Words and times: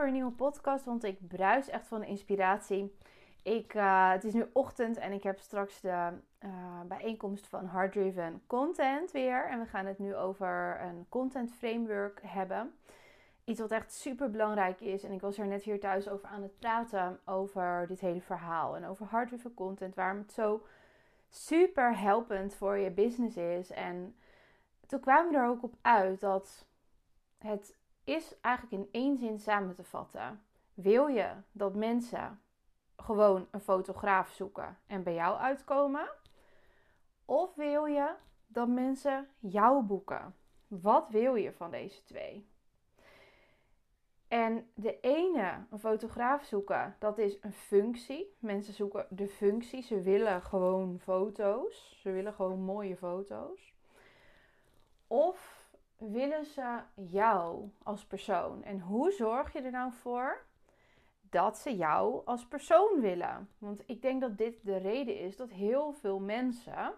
voor 0.00 0.08
een 0.08 0.14
nieuwe 0.14 0.32
podcast, 0.32 0.84
want 0.84 1.04
ik 1.04 1.28
bruis 1.28 1.68
echt 1.68 1.86
van 1.86 2.02
inspiratie. 2.02 2.96
Ik, 3.42 3.74
uh, 3.74 4.10
het 4.10 4.24
is 4.24 4.32
nu 4.32 4.46
ochtend 4.52 4.96
en 4.96 5.12
ik 5.12 5.22
heb 5.22 5.38
straks 5.38 5.80
de 5.80 6.08
uh, 6.44 6.80
bijeenkomst 6.88 7.46
van 7.46 7.66
Hard 7.66 7.92
Driven 7.92 8.42
Content 8.46 9.10
weer. 9.10 9.48
En 9.48 9.60
we 9.60 9.66
gaan 9.66 9.86
het 9.86 9.98
nu 9.98 10.14
over 10.14 10.80
een 10.80 11.06
content 11.08 11.52
framework 11.52 12.20
hebben. 12.22 12.74
Iets 13.44 13.60
wat 13.60 13.70
echt 13.70 13.92
super 13.92 14.30
belangrijk 14.30 14.80
is. 14.80 15.02
En 15.02 15.12
ik 15.12 15.20
was 15.20 15.38
er 15.38 15.46
net 15.46 15.62
hier 15.62 15.80
thuis 15.80 16.08
over 16.08 16.28
aan 16.28 16.42
het 16.42 16.58
praten 16.58 17.20
over 17.24 17.84
dit 17.86 18.00
hele 18.00 18.20
verhaal. 18.20 18.76
En 18.76 18.86
over 18.86 19.06
Hard 19.06 19.28
Driven 19.28 19.54
Content, 19.54 19.94
waarom 19.94 20.18
het 20.18 20.32
zo 20.32 20.66
super 21.28 21.98
helpend 21.98 22.54
voor 22.54 22.76
je 22.76 22.90
business 22.90 23.36
is. 23.36 23.70
En 23.70 24.16
toen 24.86 25.00
kwamen 25.00 25.32
we 25.32 25.38
er 25.38 25.48
ook 25.48 25.62
op 25.62 25.74
uit 25.82 26.20
dat 26.20 26.66
het 27.38 27.78
is 28.10 28.40
eigenlijk 28.40 28.82
in 28.82 28.88
één 28.92 29.18
zin 29.18 29.38
samen 29.38 29.74
te 29.74 29.84
vatten. 29.84 30.42
Wil 30.74 31.06
je 31.06 31.32
dat 31.52 31.74
mensen 31.74 32.40
gewoon 32.96 33.48
een 33.50 33.60
fotograaf 33.60 34.28
zoeken 34.28 34.78
en 34.86 35.02
bij 35.02 35.14
jou 35.14 35.38
uitkomen? 35.38 36.08
Of 37.24 37.54
wil 37.54 37.84
je 37.84 38.14
dat 38.46 38.68
mensen 38.68 39.28
jou 39.38 39.82
boeken? 39.82 40.34
Wat 40.68 41.08
wil 41.08 41.34
je 41.34 41.52
van 41.52 41.70
deze 41.70 42.02
twee? 42.02 42.48
En 44.28 44.70
de 44.74 45.00
ene, 45.00 45.66
een 45.70 45.78
fotograaf 45.78 46.44
zoeken, 46.44 46.96
dat 46.98 47.18
is 47.18 47.38
een 47.40 47.52
functie. 47.52 48.36
Mensen 48.38 48.74
zoeken 48.74 49.06
de 49.08 49.28
functie. 49.28 49.82
Ze 49.82 50.00
willen 50.00 50.42
gewoon 50.42 50.98
foto's. 50.98 51.98
Ze 52.00 52.10
willen 52.10 52.32
gewoon 52.32 52.60
mooie 52.60 52.96
foto's. 52.96 53.74
Of 55.06 55.59
willen 56.00 56.44
ze 56.44 56.80
jou 56.94 57.70
als 57.82 58.04
persoon? 58.04 58.64
En 58.64 58.80
hoe 58.80 59.10
zorg 59.10 59.52
je 59.52 59.60
er 59.60 59.70
nou 59.70 59.92
voor 59.92 60.46
dat 61.20 61.58
ze 61.58 61.76
jou 61.76 62.24
als 62.24 62.46
persoon 62.46 63.00
willen? 63.00 63.48
Want 63.58 63.82
ik 63.86 64.02
denk 64.02 64.20
dat 64.20 64.38
dit 64.38 64.64
de 64.64 64.76
reden 64.76 65.18
is 65.18 65.36
dat 65.36 65.50
heel 65.50 65.92
veel 65.92 66.20
mensen, 66.20 66.92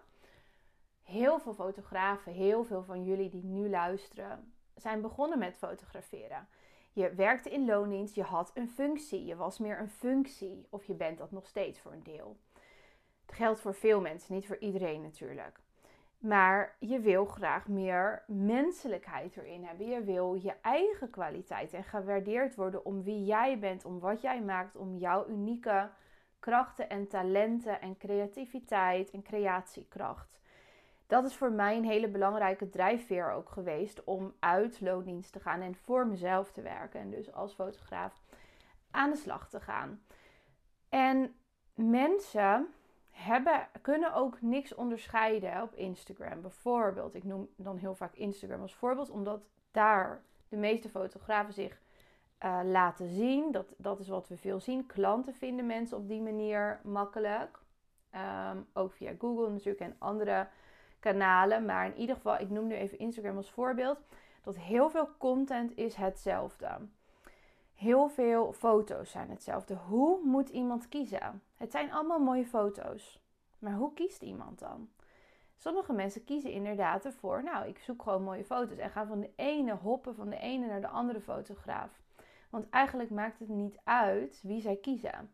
heel 1.03 1.39
veel 1.39 1.53
fotografen, 1.53 2.31
heel 2.31 2.63
veel 2.63 2.83
van 2.83 3.03
jullie 3.03 3.29
die 3.29 3.43
nu 3.43 3.69
luisteren, 3.69 4.53
zijn 4.75 5.01
begonnen 5.01 5.39
met 5.39 5.57
fotograferen. 5.57 6.47
Je 6.93 7.13
werkte 7.13 7.49
in 7.49 7.65
loondienst, 7.65 8.15
je 8.15 8.23
had 8.23 8.51
een 8.53 8.69
functie, 8.69 9.25
je 9.25 9.35
was 9.35 9.57
meer 9.59 9.79
een 9.79 9.89
functie 9.89 10.67
of 10.69 10.85
je 10.85 10.93
bent 10.93 11.17
dat 11.17 11.31
nog 11.31 11.47
steeds 11.47 11.79
voor 11.79 11.91
een 11.91 12.03
deel. 12.03 12.37
Het 13.25 13.35
geldt 13.35 13.59
voor 13.59 13.73
veel 13.73 14.01
mensen, 14.01 14.33
niet 14.33 14.47
voor 14.47 14.57
iedereen 14.57 15.01
natuurlijk. 15.01 15.59
Maar 16.23 16.75
je 16.79 16.99
wil 16.99 17.25
graag 17.25 17.67
meer 17.67 18.23
menselijkheid 18.27 19.37
erin 19.37 19.63
hebben. 19.63 19.87
Je 19.87 20.03
wil 20.03 20.33
je 20.33 20.53
eigen 20.61 21.09
kwaliteit 21.09 21.73
en 21.73 21.83
gewaardeerd 21.83 22.55
worden 22.55 22.85
om 22.85 23.03
wie 23.03 23.23
jij 23.23 23.59
bent, 23.59 23.85
om 23.85 23.99
wat 23.99 24.21
jij 24.21 24.41
maakt, 24.41 24.75
om 24.75 24.97
jouw 24.97 25.27
unieke 25.27 25.89
krachten 26.39 26.89
en 26.89 27.07
talenten 27.07 27.81
en 27.81 27.97
creativiteit 27.97 29.11
en 29.11 29.23
creatiekracht. 29.23 30.39
Dat 31.07 31.25
is 31.25 31.35
voor 31.35 31.51
mij 31.51 31.77
een 31.77 31.85
hele 31.85 32.09
belangrijke 32.09 32.69
drijfveer 32.69 33.31
ook 33.31 33.49
geweest 33.49 34.03
om 34.03 34.33
uit 34.39 34.81
loondienst 34.81 35.31
te 35.31 35.39
gaan 35.39 35.61
en 35.61 35.75
voor 35.75 36.07
mezelf 36.07 36.51
te 36.51 36.61
werken. 36.61 36.99
En 36.99 37.09
dus 37.09 37.33
als 37.33 37.53
fotograaf 37.53 38.21
aan 38.91 39.09
de 39.09 39.17
slag 39.17 39.49
te 39.49 39.59
gaan. 39.59 40.03
En 40.89 41.35
mensen 41.73 42.67
hebben, 43.23 43.67
kunnen 43.81 44.13
ook 44.13 44.41
niks 44.41 44.75
onderscheiden 44.75 45.61
op 45.61 45.75
Instagram. 45.75 46.41
Bijvoorbeeld, 46.41 47.15
ik 47.15 47.23
noem 47.23 47.49
dan 47.55 47.77
heel 47.77 47.95
vaak 47.95 48.15
Instagram 48.15 48.61
als 48.61 48.75
voorbeeld, 48.75 49.09
omdat 49.09 49.41
daar 49.71 50.21
de 50.49 50.57
meeste 50.57 50.89
fotografen 50.89 51.53
zich 51.53 51.81
uh, 52.45 52.59
laten 52.63 53.07
zien. 53.07 53.51
Dat, 53.51 53.73
dat 53.77 53.99
is 53.99 54.07
wat 54.07 54.27
we 54.27 54.37
veel 54.37 54.59
zien. 54.59 54.85
Klanten 54.85 55.33
vinden 55.33 55.65
mensen 55.65 55.97
op 55.97 56.07
die 56.07 56.21
manier 56.21 56.79
makkelijk. 56.83 57.61
Um, 58.51 58.67
ook 58.73 58.93
via 58.93 59.11
Google 59.19 59.49
natuurlijk 59.49 59.79
en 59.79 59.95
andere 59.97 60.47
kanalen. 60.99 61.65
Maar 61.65 61.85
in 61.85 61.97
ieder 61.97 62.15
geval, 62.15 62.39
ik 62.39 62.49
noem 62.49 62.67
nu 62.67 62.75
even 62.75 62.99
Instagram 62.99 63.37
als 63.37 63.51
voorbeeld. 63.51 63.99
Dat 64.41 64.57
heel 64.57 64.89
veel 64.89 65.09
content 65.17 65.77
is 65.77 65.95
hetzelfde. 65.95 66.77
Heel 67.75 68.09
veel 68.09 68.53
foto's 68.53 69.11
zijn 69.11 69.29
hetzelfde. 69.29 69.75
Hoe 69.75 70.19
moet 70.23 70.49
iemand 70.49 70.89
kiezen? 70.89 71.41
Het 71.57 71.71
zijn 71.71 71.91
allemaal 71.91 72.19
mooie 72.19 72.45
foto's. 72.45 73.22
Maar 73.63 73.73
hoe 73.73 73.93
kiest 73.93 74.21
iemand 74.21 74.59
dan? 74.59 74.89
Sommige 75.55 75.93
mensen 75.93 76.23
kiezen 76.23 76.51
inderdaad 76.51 77.05
ervoor, 77.05 77.43
nou, 77.43 77.67
ik 77.67 77.79
zoek 77.79 78.01
gewoon 78.01 78.23
mooie 78.23 78.43
foto's 78.43 78.77
en 78.77 78.89
ga 78.89 79.05
van 79.05 79.19
de 79.19 79.31
ene 79.35 79.73
hoppen 79.73 80.15
van 80.15 80.29
de 80.29 80.37
ene 80.37 80.67
naar 80.67 80.81
de 80.81 80.87
andere 80.87 81.21
fotograaf. 81.21 82.01
Want 82.49 82.69
eigenlijk 82.69 83.09
maakt 83.09 83.39
het 83.39 83.49
niet 83.49 83.79
uit 83.83 84.39
wie 84.43 84.61
zij 84.61 84.75
kiezen. 84.75 85.33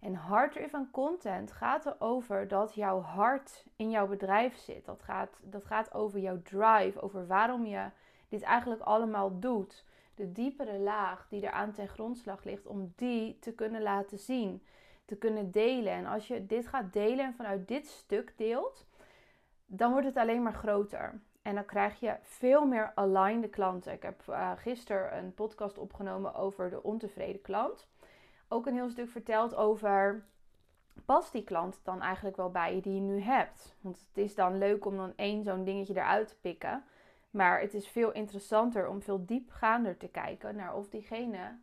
En 0.00 0.14
hard 0.14 0.58
van 0.70 0.90
content 0.90 1.52
gaat 1.52 1.86
erover 1.86 2.48
dat 2.48 2.74
jouw 2.74 3.00
hart 3.00 3.64
in 3.76 3.90
jouw 3.90 4.06
bedrijf 4.06 4.56
zit. 4.56 4.84
Dat 4.84 5.02
gaat, 5.02 5.40
dat 5.42 5.64
gaat 5.64 5.94
over 5.94 6.18
jouw 6.18 6.42
drive, 6.42 7.00
over 7.00 7.26
waarom 7.26 7.66
je 7.66 7.90
dit 8.28 8.42
eigenlijk 8.42 8.82
allemaal 8.82 9.38
doet 9.38 9.84
de 10.14 10.32
diepere 10.32 10.78
laag 10.78 11.26
die 11.28 11.46
er 11.46 11.52
aan 11.52 11.72
ten 11.72 11.88
grondslag 11.88 12.44
ligt, 12.44 12.66
om 12.66 12.92
die 12.96 13.38
te 13.38 13.52
kunnen 13.52 13.82
laten 13.82 14.18
zien, 14.18 14.62
te 15.12 15.18
kunnen 15.18 15.50
delen. 15.50 15.92
En 15.92 16.06
als 16.06 16.28
je 16.28 16.46
dit 16.46 16.66
gaat 16.66 16.92
delen 16.92 17.24
en 17.24 17.34
vanuit 17.34 17.68
dit 17.68 17.86
stuk 17.86 18.32
deelt, 18.36 18.86
dan 19.66 19.92
wordt 19.92 20.06
het 20.06 20.16
alleen 20.16 20.42
maar 20.42 20.54
groter. 20.54 21.20
En 21.42 21.54
dan 21.54 21.64
krijg 21.64 22.00
je 22.00 22.16
veel 22.20 22.66
meer 22.66 22.92
aligned 22.94 23.50
klanten. 23.50 23.92
Ik 23.92 24.02
heb 24.02 24.22
uh, 24.28 24.52
gisteren 24.56 25.18
een 25.18 25.34
podcast 25.34 25.78
opgenomen 25.78 26.34
over 26.34 26.70
de 26.70 26.82
ontevreden 26.82 27.40
klant. 27.40 27.88
Ook 28.48 28.66
een 28.66 28.74
heel 28.74 28.90
stuk 28.90 29.08
verteld 29.08 29.54
over 29.54 30.24
past 31.04 31.32
die 31.32 31.44
klant 31.44 31.80
dan 31.82 32.00
eigenlijk 32.00 32.36
wel 32.36 32.50
bij 32.50 32.74
je 32.74 32.80
die 32.80 32.94
je 32.94 33.00
nu 33.00 33.20
hebt? 33.20 33.76
Want 33.80 34.06
het 34.08 34.24
is 34.24 34.34
dan 34.34 34.58
leuk 34.58 34.84
om 34.84 34.96
dan 34.96 35.12
één 35.16 35.44
zo'n 35.44 35.64
dingetje 35.64 35.94
eruit 35.94 36.28
te 36.28 36.36
pikken. 36.40 36.84
Maar 37.30 37.60
het 37.60 37.74
is 37.74 37.88
veel 37.88 38.12
interessanter 38.12 38.88
om 38.88 39.02
veel 39.02 39.26
diepgaander 39.26 39.96
te 39.96 40.08
kijken 40.08 40.56
naar 40.56 40.76
of 40.76 40.88
diegene 40.88 41.58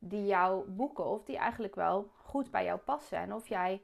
die 0.00 0.26
jou 0.26 0.70
boeken, 0.70 1.04
of 1.04 1.24
die 1.24 1.36
eigenlijk 1.36 1.74
wel 1.74 2.10
goed 2.16 2.50
bij 2.50 2.64
jou 2.64 2.78
passen. 2.78 3.18
En 3.18 3.34
of 3.34 3.46
jij 3.46 3.80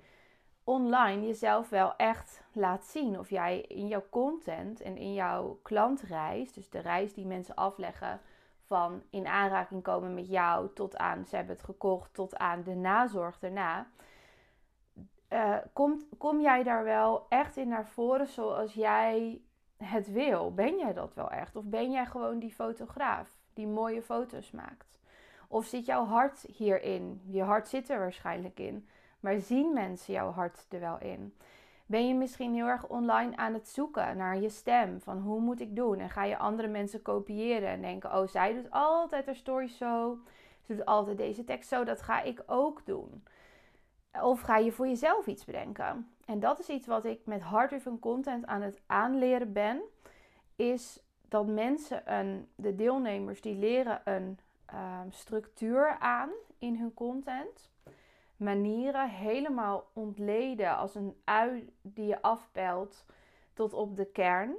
online 0.64 1.26
jezelf 1.26 1.68
wel 1.68 1.96
echt 1.96 2.42
laat 2.52 2.84
zien. 2.84 3.18
Of 3.18 3.30
jij 3.30 3.60
in 3.60 3.86
jouw 3.86 4.04
content 4.10 4.80
en 4.80 4.96
in 4.96 5.14
jouw 5.14 5.58
klantreis, 5.62 6.52
dus 6.52 6.70
de 6.70 6.78
reis 6.78 7.14
die 7.14 7.26
mensen 7.26 7.54
afleggen 7.54 8.20
van 8.66 9.02
in 9.10 9.26
aanraking 9.26 9.82
komen 9.82 10.14
met 10.14 10.28
jou 10.28 10.68
tot 10.74 10.96
aan 10.96 11.24
ze 11.26 11.36
hebben 11.36 11.54
het 11.54 11.64
gekocht, 11.64 12.14
tot 12.14 12.36
aan 12.36 12.62
de 12.62 12.74
nazorg 12.74 13.38
daarna. 13.38 13.86
Uh, 15.28 15.56
komt, 15.72 16.04
kom 16.18 16.40
jij 16.40 16.62
daar 16.62 16.84
wel 16.84 17.26
echt 17.28 17.56
in 17.56 17.68
naar 17.68 17.86
voren 17.86 18.26
zoals 18.26 18.74
jij 18.74 19.40
het 19.76 20.12
wil. 20.12 20.54
Ben 20.54 20.76
jij 20.76 20.92
dat 20.92 21.14
wel 21.14 21.30
echt? 21.30 21.56
Of 21.56 21.64
ben 21.64 21.90
jij 21.90 22.06
gewoon 22.06 22.38
die 22.38 22.52
fotograaf 22.52 23.36
die 23.54 23.66
mooie 23.66 24.02
foto's 24.02 24.50
maakt? 24.50 24.98
Of 25.48 25.66
zit 25.66 25.86
jouw 25.86 26.04
hart 26.04 26.44
hierin? 26.56 27.20
Je 27.26 27.42
hart 27.42 27.68
zit 27.68 27.88
er 27.90 27.98
waarschijnlijk 27.98 28.58
in. 28.58 28.88
Maar 29.20 29.40
zien 29.40 29.72
mensen 29.72 30.14
jouw 30.14 30.30
hart 30.30 30.66
er 30.68 30.80
wel 30.80 30.98
in? 30.98 31.34
Ben 31.86 32.08
je 32.08 32.14
misschien 32.14 32.54
heel 32.54 32.66
erg 32.66 32.88
online 32.88 33.36
aan 33.36 33.54
het 33.54 33.68
zoeken 33.68 34.16
naar 34.16 34.40
je 34.40 34.48
stem? 34.48 35.00
Van 35.00 35.18
hoe 35.18 35.40
moet 35.40 35.60
ik 35.60 35.76
doen? 35.76 35.98
En 35.98 36.10
ga 36.10 36.24
je 36.24 36.38
andere 36.38 36.68
mensen 36.68 37.02
kopiëren 37.02 37.68
en 37.68 37.80
denken: 37.80 38.14
oh, 38.14 38.26
zij 38.26 38.54
doet 38.54 38.70
altijd 38.70 39.26
haar 39.26 39.34
story 39.34 39.68
zo. 39.68 40.18
Ze 40.62 40.74
doet 40.74 40.84
altijd 40.84 41.16
deze 41.16 41.44
tekst 41.44 41.68
zo. 41.68 41.84
Dat 41.84 42.02
ga 42.02 42.22
ik 42.22 42.42
ook 42.46 42.86
doen. 42.86 43.24
Of 44.22 44.40
ga 44.40 44.56
je 44.56 44.72
voor 44.72 44.86
jezelf 44.86 45.26
iets 45.26 45.44
bedenken? 45.44 46.10
En 46.24 46.40
dat 46.40 46.58
is 46.58 46.68
iets 46.68 46.86
wat 46.86 47.04
ik 47.04 47.20
met 47.24 47.42
hard 47.42 47.82
content 48.00 48.46
aan 48.46 48.62
het 48.62 48.80
aanleren 48.86 49.52
ben. 49.52 49.82
Is 50.56 51.00
dat 51.28 51.46
mensen, 51.46 52.14
een, 52.14 52.48
de 52.54 52.74
deelnemers, 52.74 53.40
die 53.40 53.54
leren 53.54 54.00
een 54.04 54.38
ehm, 54.66 55.10
structuur 55.10 55.96
aan 55.98 56.30
in 56.58 56.76
hun 56.76 56.94
content. 56.94 57.70
Manieren 58.36 59.10
helemaal 59.10 59.90
ontleden 59.92 60.76
als 60.76 60.94
een 60.94 61.20
ui 61.24 61.72
die 61.82 62.06
je 62.06 62.22
afpelt 62.22 63.04
tot 63.52 63.72
op 63.72 63.96
de 63.96 64.04
kern. 64.04 64.54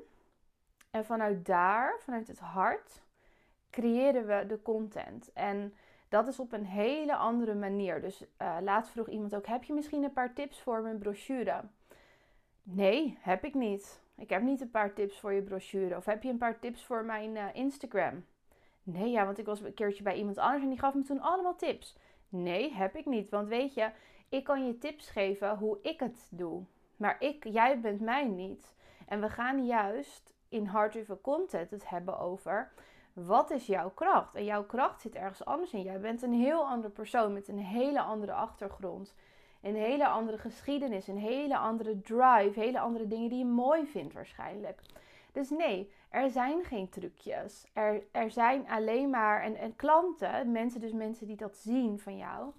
En 0.92 1.06
vanuit 1.06 1.46
daar, 1.46 2.00
vanuit 2.00 2.28
het 2.28 2.40
hart, 2.40 3.02
creëren 3.70 4.26
we 4.26 4.46
de 4.48 4.62
content. 4.62 5.34
En 5.34 5.74
dat 6.10 6.28
is 6.28 6.40
op 6.40 6.52
een 6.52 6.66
hele 6.66 7.16
andere 7.16 7.56
manier. 7.56 8.02
Dus 8.02 8.22
uh, 8.42 8.58
laatst 8.62 8.92
vroeg 8.92 9.08
iemand 9.08 9.36
ook: 9.36 9.46
Heb 9.46 9.64
je 9.64 9.74
misschien 9.74 10.04
een 10.04 10.14
paar 10.14 10.34
tips 10.34 10.62
voor 10.62 10.82
mijn 10.82 10.98
brochure? 10.98 11.62
Nee, 12.64 13.18
heb 13.22 13.44
ik 13.44 13.54
niet. 13.54 14.02
Ik 14.16 14.30
heb 14.30 14.42
niet 14.42 14.62
een 14.62 14.72
paar 14.72 14.94
tips 14.94 15.20
voor 15.20 15.34
je 15.34 15.42
brochure. 15.42 15.96
Of 15.96 16.06
heb 16.06 16.24
je 16.24 16.30
een 16.30 16.38
paar 16.38 16.60
tips 16.60 16.86
voor 16.86 17.06
mijn 17.06 17.36
uh, 17.36 17.46
Instagram? 17.54 18.26
Nee, 18.90 19.12
ja, 19.12 19.26
want 19.26 19.38
ik 19.38 19.46
was 19.46 19.62
een 19.62 19.74
keertje 19.74 20.04
bij 20.04 20.18
iemand 20.18 20.38
anders 20.38 20.64
en 20.64 20.70
die 20.70 20.80
gaf 20.80 20.94
me 20.94 21.04
toen 21.04 21.22
allemaal 21.22 21.56
tips. 21.56 21.98
Nee, 22.30 22.74
heb 22.74 22.96
ik 22.96 23.06
niet. 23.06 23.30
Want 23.30 23.48
weet 23.48 23.74
je, 23.74 23.90
ik 24.30 24.44
kan 24.44 24.66
je 24.66 24.78
tips 24.78 25.10
geven 25.10 25.58
hoe 25.58 25.80
ik 25.82 26.00
het 26.00 26.28
doe. 26.32 26.64
Maar 26.98 27.16
ik, 27.20 27.44
jij 27.44 27.80
bent 27.80 28.00
mij 28.00 28.28
niet. 28.28 28.76
En 29.08 29.22
we 29.22 29.30
gaan 29.30 29.66
juist 29.66 30.34
in 30.50 30.66
Hard 30.66 31.22
Content 31.22 31.72
het 31.72 31.90
hebben 31.90 32.20
over 32.20 32.72
wat 33.14 33.52
is 33.52 33.66
jouw 33.66 33.90
kracht? 33.90 34.36
En 34.36 34.46
jouw 34.46 34.64
kracht 34.64 35.02
zit 35.02 35.16
ergens 35.16 35.46
anders 35.46 35.74
in. 35.74 35.82
Jij 35.82 36.00
bent 36.00 36.22
een 36.22 36.34
heel 36.34 36.66
andere 36.66 36.94
persoon 36.94 37.34
met 37.34 37.48
een 37.48 37.60
hele 37.60 38.02
andere 38.02 38.34
achtergrond. 38.34 39.16
Een 39.62 39.76
hele 39.76 40.08
andere 40.08 40.38
geschiedenis, 40.38 41.08
een 41.08 41.18
hele 41.18 41.58
andere 41.58 42.02
drive, 42.02 42.60
hele 42.60 42.80
andere 42.80 43.08
dingen 43.08 43.30
die 43.30 43.38
je 43.38 43.46
mooi 43.46 43.86
vindt 43.86 44.14
waarschijnlijk. 44.14 44.82
Dus 45.38 45.50
nee, 45.50 45.92
er 46.10 46.30
zijn 46.30 46.64
geen 46.64 46.90
trucjes. 46.90 47.68
Er, 47.74 48.04
er 48.12 48.32
zijn 48.32 48.70
alleen 48.70 49.10
maar, 49.10 49.42
en, 49.42 49.56
en 49.56 49.76
klanten, 49.76 50.52
mensen, 50.52 50.82
dus 50.82 50.92
mensen 50.92 51.28
die 51.28 51.36
dat 51.36 51.58
zien 51.58 52.00
van 52.00 52.18
jou, 52.18 52.52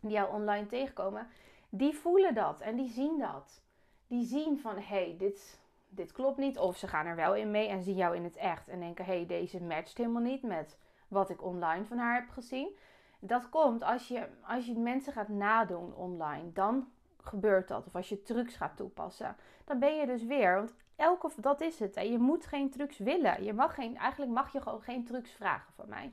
die 0.00 0.10
jou 0.10 0.32
online 0.32 0.66
tegenkomen, 0.66 1.28
die 1.68 1.94
voelen 1.94 2.34
dat 2.34 2.60
en 2.60 2.76
die 2.76 2.88
zien 2.88 3.18
dat. 3.18 3.62
Die 4.06 4.24
zien 4.24 4.58
van, 4.58 4.74
hé, 4.74 4.82
hey, 4.82 5.14
dit, 5.18 5.60
dit 5.88 6.12
klopt 6.12 6.36
niet. 6.38 6.58
Of 6.58 6.76
ze 6.76 6.88
gaan 6.88 7.06
er 7.06 7.16
wel 7.16 7.34
in 7.34 7.50
mee 7.50 7.68
en 7.68 7.82
zien 7.82 7.96
jou 7.96 8.16
in 8.16 8.24
het 8.24 8.36
echt 8.36 8.68
en 8.68 8.80
denken, 8.80 9.04
hé, 9.04 9.16
hey, 9.16 9.26
deze 9.26 9.62
matcht 9.62 9.98
helemaal 9.98 10.22
niet 10.22 10.42
met 10.42 10.78
wat 11.08 11.30
ik 11.30 11.42
online 11.42 11.84
van 11.84 11.98
haar 11.98 12.14
heb 12.14 12.28
gezien. 12.28 12.76
Dat 13.20 13.48
komt 13.48 13.82
als 13.82 14.08
je, 14.08 14.28
als 14.42 14.66
je 14.66 14.78
mensen 14.78 15.12
gaat 15.12 15.28
nadoen 15.28 15.94
online. 15.94 16.52
Dan 16.52 16.88
gebeurt 17.22 17.68
dat. 17.68 17.86
Of 17.86 17.94
als 17.94 18.08
je 18.08 18.22
trucs 18.22 18.56
gaat 18.56 18.76
toepassen. 18.76 19.36
Dan 19.64 19.78
ben 19.78 19.96
je 19.96 20.06
dus 20.06 20.24
weer. 20.24 20.54
Want 20.54 20.74
elke, 21.02 21.30
dat 21.36 21.60
is 21.60 21.78
het. 21.78 21.96
En 21.96 22.10
je 22.10 22.18
moet 22.18 22.46
geen 22.46 22.70
trucs 22.70 22.98
willen. 22.98 23.44
Je 23.44 23.52
mag 23.52 23.74
geen, 23.74 23.96
eigenlijk 23.96 24.32
mag 24.32 24.52
je 24.52 24.60
gewoon 24.60 24.82
geen 24.82 25.04
trucs 25.04 25.30
vragen 25.30 25.72
van 25.74 25.88
mij. 25.88 26.12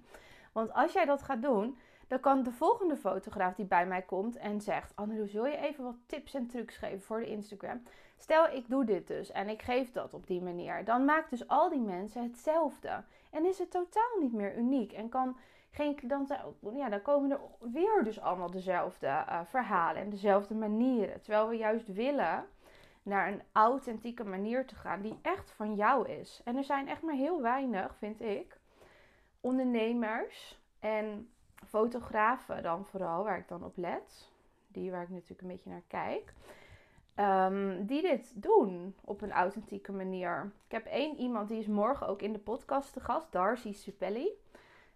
Want 0.52 0.74
als 0.74 0.94
jij 0.94 1.06
dat 1.06 1.24
gaat 1.24 1.42
doen, 1.42 1.78
dan 2.08 2.20
kan 2.20 2.44
de 2.44 2.52
volgende 2.52 2.96
fotograaf 2.96 3.56
die 3.56 3.66
bij 3.66 3.86
mij 3.86 4.02
komt 4.02 4.36
en 4.36 4.62
zegt: 4.62 4.96
Anneloes, 4.96 5.34
wil 5.34 5.46
je 5.46 5.58
even 5.58 5.84
wat 5.84 5.96
tips 6.06 6.34
en 6.34 6.48
trucs 6.48 6.78
geven 6.78 7.02
voor 7.02 7.20
de 7.20 7.30
Instagram? 7.30 7.84
Stel, 8.18 8.50
ik 8.52 8.70
doe 8.70 8.86
dit 8.86 9.08
dus 9.08 9.32
en 9.32 9.50
ik 9.50 9.62
geef 9.62 9.92
dat 9.92 10.14
op 10.14 10.28
die 10.28 10.42
manier. 10.42 10.86
Dan 10.86 11.06
maakt 11.06 11.30
dus 11.30 11.48
al 11.48 11.70
die 11.70 11.82
mensen 11.82 12.24
hetzelfde. 12.24 13.04
En 13.32 13.46
is 13.46 13.60
het 13.60 13.72
totaal 13.72 14.18
niet 14.20 14.34
meer 14.34 14.58
uniek. 14.58 14.92
En 14.92 15.10
kan 15.10 15.38
geen, 15.72 16.00
dan, 16.04 16.28
ja, 16.76 16.90
dan 16.90 17.02
komen 17.02 17.32
er 17.32 17.40
weer 17.60 18.04
dus 18.04 18.22
allemaal 18.22 18.52
dezelfde 18.52 19.08
uh, 19.08 19.40
verhalen 19.46 20.02
en 20.02 20.10
dezelfde 20.10 20.56
manieren. 20.56 21.22
Terwijl 21.22 21.48
we 21.48 21.56
juist 21.56 21.94
willen 21.94 22.46
naar 23.10 23.28
een 23.28 23.42
authentieke 23.52 24.24
manier 24.24 24.66
te 24.66 24.76
gaan 24.76 25.02
die 25.02 25.20
echt 25.22 25.52
van 25.52 25.76
jou 25.76 26.10
is. 26.10 26.42
En 26.44 26.56
er 26.56 26.64
zijn 26.64 26.88
echt 26.88 27.02
maar 27.02 27.16
heel 27.16 27.42
weinig, 27.42 27.96
vind 27.96 28.22
ik, 28.22 28.60
ondernemers 29.40 30.60
en 30.80 31.30
fotografen 31.66 32.64
dan 32.64 32.86
vooral, 32.86 33.24
waar 33.24 33.38
ik 33.38 33.48
dan 33.48 33.64
op 33.64 33.78
let. 33.78 34.32
Die 34.68 34.92
waar 34.92 35.04
ik 35.04 35.10
natuurlijk 35.10 35.42
een 35.42 35.48
beetje 35.48 35.70
naar 35.70 35.84
kijk. 35.88 36.34
Um, 37.16 37.86
die 37.86 38.02
dit 38.02 38.32
doen 38.36 38.96
op 39.02 39.22
een 39.22 39.32
authentieke 39.32 39.92
manier. 39.92 40.52
Ik 40.66 40.72
heb 40.72 40.86
één 40.86 41.18
iemand 41.18 41.50
die 41.50 41.60
is 41.60 41.68
morgen 41.68 42.08
ook 42.08 42.22
in 42.22 42.34
de 42.34 42.40
podcast 42.40 42.94
te 42.94 43.00
gast, 43.00 43.32
Darcy 43.32 43.74
Supelli. 43.74 44.30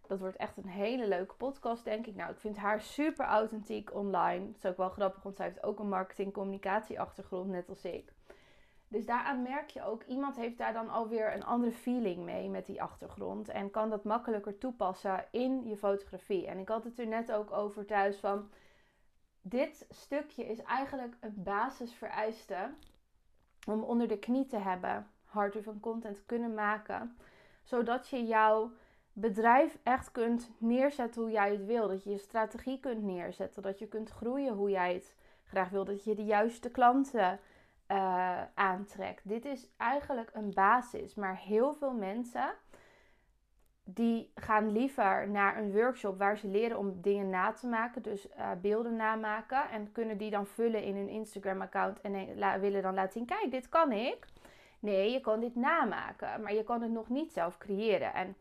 Dat 0.07 0.19
wordt 0.19 0.37
echt 0.37 0.57
een 0.57 0.67
hele 0.67 1.07
leuke 1.07 1.35
podcast, 1.35 1.83
denk 1.83 2.07
ik. 2.07 2.15
Nou, 2.15 2.31
ik 2.31 2.39
vind 2.39 2.57
haar 2.57 2.81
super 2.81 3.25
authentiek 3.25 3.93
online. 3.93 4.45
Dat 4.45 4.55
is 4.55 4.65
ook 4.65 4.77
wel 4.77 4.89
grappig, 4.89 5.23
want 5.23 5.35
zij 5.35 5.45
heeft 5.45 5.63
ook 5.63 5.79
een 5.79 5.89
marketing-communicatie 5.89 6.99
achtergrond, 6.99 7.49
net 7.49 7.69
als 7.69 7.85
ik. 7.85 8.13
Dus 8.87 9.05
daaraan 9.05 9.41
merk 9.41 9.69
je 9.69 9.83
ook, 9.83 10.03
iemand 10.03 10.35
heeft 10.35 10.57
daar 10.57 10.73
dan 10.73 10.89
alweer 10.89 11.33
een 11.33 11.43
andere 11.43 11.71
feeling 11.71 12.23
mee 12.23 12.49
met 12.49 12.65
die 12.65 12.81
achtergrond. 12.81 13.49
En 13.49 13.71
kan 13.71 13.89
dat 13.89 14.03
makkelijker 14.03 14.57
toepassen 14.57 15.25
in 15.31 15.67
je 15.67 15.77
fotografie. 15.77 16.47
En 16.47 16.57
ik 16.57 16.67
had 16.67 16.83
het 16.83 16.99
er 16.99 17.07
net 17.07 17.31
ook 17.31 17.51
over 17.51 17.85
thuis 17.85 18.17
van. 18.17 18.49
Dit 19.41 19.85
stukje 19.89 20.45
is 20.45 20.61
eigenlijk 20.61 21.15
een 21.19 21.43
basisvereiste 21.43 22.73
om 23.67 23.83
onder 23.83 24.07
de 24.07 24.19
knie 24.19 24.45
te 24.45 24.57
hebben. 24.57 25.07
Hard 25.25 25.57
van 25.63 25.79
content 25.79 26.15
te 26.15 26.25
kunnen 26.25 26.53
maken. 26.53 27.17
Zodat 27.63 28.07
je 28.07 28.25
jouw 28.25 28.71
bedrijf 29.13 29.77
echt 29.83 30.11
kunt 30.11 30.51
neerzetten 30.57 31.21
hoe 31.21 31.31
jij 31.31 31.51
het 31.51 31.65
wil. 31.65 31.87
Dat 31.87 32.03
je 32.03 32.09
je 32.09 32.17
strategie 32.17 32.79
kunt 32.79 33.03
neerzetten. 33.03 33.61
Dat 33.61 33.79
je 33.79 33.87
kunt 33.87 34.09
groeien 34.09 34.53
hoe 34.53 34.69
jij 34.69 34.93
het 34.93 35.15
graag 35.43 35.69
wil. 35.69 35.85
Dat 35.85 36.03
je 36.03 36.15
de 36.15 36.25
juiste 36.25 36.69
klanten 36.69 37.39
uh, 37.87 38.41
aantrekt. 38.53 39.29
Dit 39.29 39.45
is 39.45 39.67
eigenlijk 39.77 40.29
een 40.33 40.53
basis. 40.53 41.15
Maar 41.15 41.37
heel 41.37 41.73
veel 41.73 41.93
mensen 41.93 42.53
die 43.85 44.31
gaan 44.35 44.71
liever 44.71 45.29
naar 45.29 45.57
een 45.57 45.71
workshop 45.71 46.17
waar 46.17 46.37
ze 46.37 46.47
leren 46.47 46.77
om 46.77 47.01
dingen 47.01 47.29
na 47.29 47.51
te 47.51 47.67
maken. 47.67 48.01
Dus 48.01 48.27
uh, 48.27 48.51
beelden 48.61 48.95
namaken. 48.95 49.69
En 49.69 49.91
kunnen 49.91 50.17
die 50.17 50.29
dan 50.29 50.45
vullen 50.45 50.83
in 50.83 50.95
hun 50.95 51.09
Instagram 51.09 51.61
account. 51.61 52.01
En 52.01 52.13
willen 52.59 52.81
dan 52.81 52.93
laten 52.93 53.11
zien, 53.11 53.25
kijk 53.25 53.51
dit 53.51 53.69
kan 53.69 53.91
ik. 53.91 54.25
Nee, 54.79 55.11
je 55.11 55.21
kan 55.21 55.39
dit 55.39 55.55
namaken. 55.55 56.41
Maar 56.41 56.53
je 56.53 56.63
kan 56.63 56.81
het 56.81 56.91
nog 56.91 57.09
niet 57.09 57.31
zelf 57.31 57.57
creëren. 57.57 58.13
En 58.13 58.35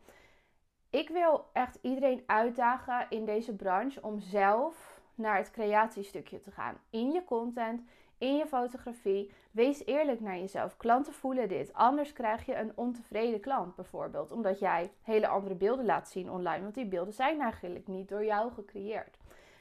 ik 0.93 1.09
wil 1.09 1.45
echt 1.53 1.77
iedereen 1.81 2.23
uitdagen 2.25 3.05
in 3.09 3.25
deze 3.25 3.55
branche 3.55 4.01
om 4.01 4.19
zelf 4.19 5.01
naar 5.15 5.37
het 5.37 5.51
creatiestukje 5.51 6.39
te 6.39 6.51
gaan. 6.51 6.77
In 6.89 7.11
je 7.11 7.23
content, 7.23 7.81
in 8.17 8.35
je 8.35 8.45
fotografie. 8.45 9.31
Wees 9.51 9.85
eerlijk 9.85 10.19
naar 10.19 10.37
jezelf. 10.37 10.77
Klanten 10.77 11.13
voelen 11.13 11.47
dit. 11.47 11.73
Anders 11.73 12.13
krijg 12.13 12.45
je 12.45 12.55
een 12.55 12.71
ontevreden 12.75 13.39
klant 13.39 13.75
bijvoorbeeld. 13.75 14.31
Omdat 14.31 14.59
jij 14.59 14.91
hele 15.01 15.27
andere 15.27 15.55
beelden 15.55 15.85
laat 15.85 16.09
zien 16.09 16.29
online. 16.29 16.61
Want 16.61 16.75
die 16.75 16.85
beelden 16.85 17.13
zijn 17.13 17.41
eigenlijk 17.41 17.87
niet 17.87 18.09
door 18.09 18.25
jou 18.25 18.51
gecreëerd. 18.51 19.17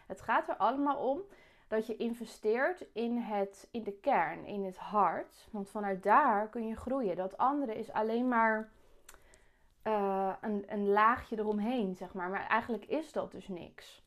Het 0.07 0.21
gaat 0.21 0.49
er 0.49 0.57
allemaal 0.57 0.97
om 0.97 1.21
dat 1.69 1.87
je 1.87 1.97
investeert 1.97 2.85
in, 2.93 3.17
het, 3.17 3.69
in 3.71 3.83
de 3.83 3.93
kern, 4.01 4.45
in 4.45 4.65
het 4.65 4.77
hart. 4.77 5.49
Want 5.51 5.71
vanuit 5.71 6.03
daar 6.03 6.49
kun 6.49 6.67
je 6.67 6.77
groeien. 6.77 7.17
Dat 7.17 7.37
andere 7.37 7.79
is 7.79 7.93
alleen 7.93 8.29
maar 8.29 8.71
uh, 9.85 10.33
een, 10.67 10.89
laagje 10.89 11.39
eromheen, 11.39 11.95
zeg 11.95 12.15
maar. 12.15 12.31
Maar 12.31 12.47
eigenlijk 12.47 12.85
is 12.85 13.13
dat 13.13 13.33
dus 13.33 13.49
niks. 13.49 14.03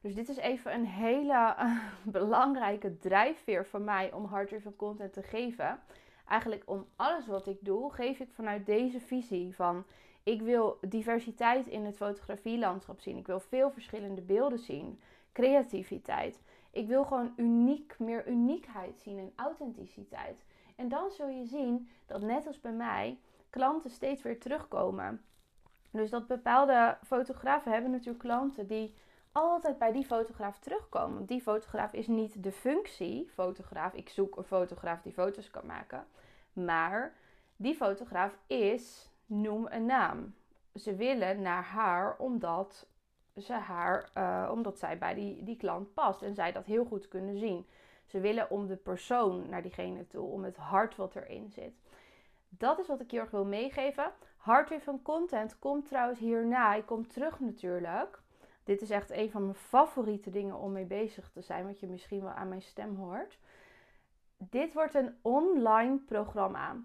Dus 0.00 0.14
dit 0.14 0.28
is 0.28 0.36
even 0.36 0.74
een 0.74 0.86
hele 0.86 1.56
uh, 1.58 1.78
belangrijke 2.02 2.98
drijfveer 2.98 3.66
voor 3.66 3.80
mij 3.80 4.12
om 4.12 4.28
van 4.62 4.76
content 4.76 5.12
te 5.12 5.22
geven. 5.22 5.80
Eigenlijk 6.28 6.62
om 6.66 6.86
alles 6.96 7.26
wat 7.26 7.46
ik 7.46 7.58
doe, 7.60 7.92
geef 7.92 8.20
ik 8.20 8.28
vanuit 8.32 8.66
deze 8.66 9.00
visie 9.00 9.54
van... 9.54 9.84
Ik 10.22 10.42
wil 10.42 10.78
diversiteit 10.80 11.66
in 11.66 11.84
het 11.84 11.96
fotografielandschap 11.96 13.00
zien. 13.00 13.16
Ik 13.16 13.26
wil 13.26 13.40
veel 13.40 13.70
verschillende 13.70 14.20
beelden 14.20 14.58
zien. 14.58 15.00
Creativiteit. 15.32 16.40
Ik 16.70 16.86
wil 16.86 17.04
gewoon 17.04 17.32
uniek, 17.36 17.94
meer 17.98 18.28
uniekheid 18.28 19.00
zien 19.00 19.18
en 19.18 19.32
authenticiteit. 19.36 20.44
En 20.76 20.88
dan 20.88 21.10
zul 21.10 21.28
je 21.28 21.44
zien 21.44 21.88
dat 22.06 22.20
net 22.20 22.46
als 22.46 22.60
bij 22.60 22.72
mij 22.72 23.18
klanten 23.54 23.90
steeds 23.90 24.22
weer 24.22 24.40
terugkomen. 24.40 25.24
Dus 25.90 26.10
dat 26.10 26.26
bepaalde 26.26 26.96
fotografen 27.06 27.72
hebben 27.72 27.90
natuurlijk 27.90 28.18
klanten 28.18 28.66
die 28.66 28.94
altijd 29.32 29.78
bij 29.78 29.92
die 29.92 30.04
fotograaf 30.04 30.58
terugkomen. 30.58 31.14
Want 31.16 31.28
die 31.28 31.40
fotograaf 31.40 31.92
is 31.92 32.06
niet 32.06 32.42
de 32.42 32.52
functie 32.52 33.30
fotograaf. 33.34 33.92
Ik 33.92 34.08
zoek 34.08 34.36
een 34.36 34.44
fotograaf 34.44 35.02
die 35.02 35.12
foto's 35.12 35.50
kan 35.50 35.66
maken. 35.66 36.06
Maar 36.52 37.14
die 37.56 37.74
fotograaf 37.74 38.36
is, 38.46 39.10
noem 39.26 39.66
een 39.70 39.86
naam. 39.86 40.34
Ze 40.74 40.94
willen 40.94 41.42
naar 41.42 41.64
haar 41.64 42.16
omdat, 42.18 42.86
ze 43.36 43.52
haar, 43.52 44.10
uh, 44.18 44.50
omdat 44.52 44.78
zij 44.78 44.98
bij 44.98 45.14
die, 45.14 45.42
die 45.42 45.56
klant 45.56 45.94
past 45.94 46.22
en 46.22 46.34
zij 46.34 46.52
dat 46.52 46.66
heel 46.66 46.84
goed 46.84 47.08
kunnen 47.08 47.38
zien. 47.38 47.66
Ze 48.06 48.20
willen 48.20 48.50
om 48.50 48.66
de 48.66 48.76
persoon 48.76 49.48
naar 49.48 49.62
diegene 49.62 50.06
toe, 50.06 50.26
om 50.26 50.44
het 50.44 50.56
hart 50.56 50.96
wat 50.96 51.16
erin 51.16 51.50
zit 51.50 51.74
dat 52.58 52.78
is 52.78 52.86
wat 52.86 53.00
ik 53.00 53.10
je 53.10 53.20
erg 53.20 53.30
wil 53.30 53.44
meegeven. 53.44 54.12
van 54.80 55.02
content 55.02 55.58
komt 55.58 55.88
trouwens 55.88 56.18
hierna. 56.18 56.74
Ik 56.74 56.86
kom 56.86 57.08
terug 57.08 57.40
natuurlijk. 57.40 58.22
Dit 58.64 58.82
is 58.82 58.90
echt 58.90 59.10
een 59.10 59.30
van 59.30 59.42
mijn 59.42 59.54
favoriete 59.54 60.30
dingen 60.30 60.58
om 60.58 60.72
mee 60.72 60.84
bezig 60.84 61.30
te 61.30 61.40
zijn. 61.40 61.66
Wat 61.66 61.80
je 61.80 61.86
misschien 61.86 62.22
wel 62.22 62.32
aan 62.32 62.48
mijn 62.48 62.62
stem 62.62 62.96
hoort. 62.96 63.38
Dit 64.36 64.72
wordt 64.72 64.94
een 64.94 65.18
online 65.22 65.98
programma. 65.98 66.76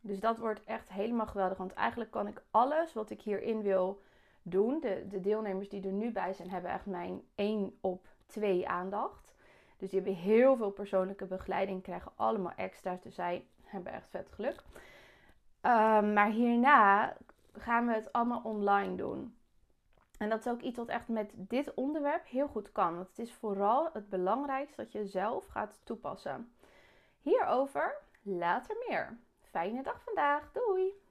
Dus 0.00 0.20
dat 0.20 0.38
wordt 0.38 0.64
echt 0.64 0.88
helemaal 0.88 1.26
geweldig. 1.26 1.58
Want 1.58 1.72
eigenlijk 1.72 2.10
kan 2.10 2.26
ik 2.26 2.42
alles 2.50 2.92
wat 2.92 3.10
ik 3.10 3.20
hierin 3.20 3.62
wil 3.62 4.02
doen. 4.42 4.80
De, 4.80 5.06
de 5.08 5.20
deelnemers 5.20 5.68
die 5.68 5.86
er 5.86 5.92
nu 5.92 6.12
bij 6.12 6.32
zijn, 6.32 6.50
hebben 6.50 6.70
echt 6.70 6.86
mijn 6.86 7.22
1 7.34 7.78
op 7.80 8.08
2 8.26 8.68
aandacht. 8.68 9.34
Dus 9.76 9.90
die 9.90 10.00
hebben 10.00 10.18
heel 10.20 10.56
veel 10.56 10.70
persoonlijke 10.70 11.26
begeleiding, 11.26 11.82
krijgen 11.82 12.12
allemaal 12.16 12.52
extra's. 12.56 13.02
Dus 13.02 13.14
zij 13.14 13.46
hebben 13.62 13.92
echt 13.92 14.10
vet 14.10 14.28
geluk. 14.32 14.62
Ehm, 15.62 16.12
maar 16.12 16.30
hierna 16.30 17.16
gaan 17.52 17.86
we 17.86 17.92
het 17.92 18.12
allemaal 18.12 18.40
online 18.44 18.94
doen. 18.94 19.36
En 20.18 20.28
dat 20.28 20.38
is 20.38 20.52
ook 20.52 20.60
iets 20.60 20.78
wat 20.78 20.88
echt 20.88 21.08
met 21.08 21.32
dit 21.36 21.74
onderwerp 21.74 22.26
heel 22.26 22.48
goed 22.48 22.72
kan. 22.72 22.94
Want 22.94 23.08
het 23.08 23.18
is 23.18 23.34
vooral 23.34 23.90
het 23.92 24.08
belangrijkste 24.08 24.82
dat 24.82 24.92
je 24.92 25.06
zelf 25.06 25.46
gaat 25.46 25.80
toepassen. 25.84 26.54
Hierover 27.20 27.94
later 28.22 28.76
meer. 28.88 29.18
Fijne 29.40 29.82
dag 29.82 30.02
vandaag. 30.02 30.52
Doei! 30.52 31.01